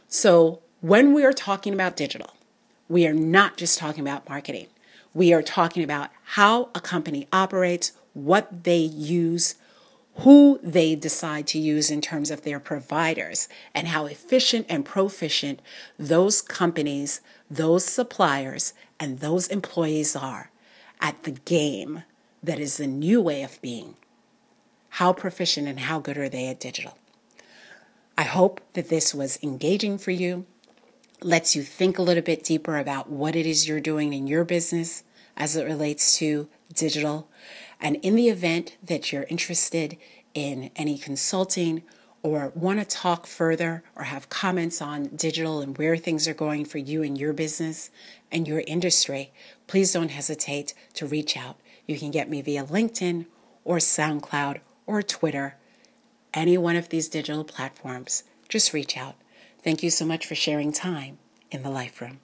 So 0.07 0.61
when 0.81 1.13
we 1.13 1.23
are 1.23 1.33
talking 1.33 1.73
about 1.73 1.95
digital, 1.95 2.31
we 2.89 3.05
are 3.07 3.13
not 3.13 3.57
just 3.57 3.77
talking 3.77 4.01
about 4.01 4.27
marketing. 4.27 4.67
We 5.13 5.33
are 5.33 5.41
talking 5.41 5.83
about 5.83 6.09
how 6.23 6.69
a 6.73 6.79
company 6.79 7.27
operates, 7.31 7.91
what 8.13 8.63
they 8.63 8.77
use, 8.79 9.55
who 10.17 10.59
they 10.61 10.95
decide 10.95 11.47
to 11.47 11.59
use 11.59 11.89
in 11.89 12.01
terms 12.01 12.31
of 12.31 12.41
their 12.41 12.59
providers, 12.59 13.47
and 13.73 13.89
how 13.89 14.05
efficient 14.05 14.65
and 14.69 14.85
proficient 14.85 15.61
those 15.97 16.41
companies, 16.41 17.21
those 17.49 17.85
suppliers, 17.85 18.73
and 18.99 19.19
those 19.19 19.47
employees 19.47 20.15
are 20.15 20.51
at 20.99 21.23
the 21.23 21.31
game 21.31 22.03
that 22.43 22.59
is 22.59 22.77
the 22.77 22.87
new 22.87 23.21
way 23.21 23.43
of 23.43 23.61
being. 23.61 23.95
How 24.95 25.13
proficient 25.13 25.69
and 25.69 25.79
how 25.79 25.99
good 25.99 26.17
are 26.17 26.29
they 26.29 26.47
at 26.47 26.59
digital? 26.59 26.97
I 28.17 28.23
hope 28.23 28.59
that 28.73 28.89
this 28.89 29.15
was 29.15 29.39
engaging 29.41 29.97
for 29.97 30.11
you 30.11 30.45
lets 31.23 31.55
you 31.55 31.63
think 31.63 31.97
a 31.97 32.01
little 32.01 32.21
bit 32.21 32.43
deeper 32.43 32.77
about 32.77 33.09
what 33.09 33.35
it 33.35 33.45
is 33.45 33.67
you're 33.67 33.79
doing 33.79 34.11
in 34.11 34.27
your 34.27 34.43
business 34.43 35.03
as 35.37 35.55
it 35.55 35.63
relates 35.63 36.17
to 36.17 36.49
digital. 36.73 37.29
And 37.79 37.95
in 37.97 38.15
the 38.15 38.27
event 38.27 38.75
that 38.83 39.11
you're 39.11 39.23
interested 39.29 39.97
in 40.33 40.71
any 40.75 40.97
consulting 40.97 41.83
or 42.21 42.51
want 42.53 42.79
to 42.79 42.85
talk 42.85 43.25
further 43.25 43.83
or 43.95 44.03
have 44.03 44.29
comments 44.29 44.81
on 44.81 45.05
digital 45.15 45.61
and 45.61 45.77
where 45.77 45.95
things 45.95 46.27
are 46.27 46.33
going 46.33 46.65
for 46.65 46.79
you 46.79 47.01
and 47.01 47.17
your 47.17 47.31
business 47.31 47.91
and 48.29 48.45
your 48.45 48.63
industry, 48.67 49.31
please 49.67 49.93
don't 49.93 50.11
hesitate 50.11 50.73
to 50.95 51.05
reach 51.05 51.37
out. 51.37 51.57
You 51.87 51.97
can 51.97 52.11
get 52.11 52.29
me 52.29 52.41
via 52.41 52.65
LinkedIn 52.65 53.25
or 53.63 53.77
SoundCloud 53.77 54.59
or 54.85 55.01
Twitter, 55.01 55.55
any 56.33 56.57
one 56.57 56.75
of 56.75 56.89
these 56.89 57.09
digital 57.09 57.43
platforms. 57.43 58.23
Just 58.49 58.73
reach 58.73 58.97
out. 58.97 59.15
Thank 59.63 59.83
you 59.83 59.89
so 59.89 60.05
much 60.05 60.25
for 60.25 60.35
sharing 60.35 60.71
time 60.71 61.17
in 61.51 61.63
the 61.63 61.69
Life 61.69 62.01
Room. 62.01 62.19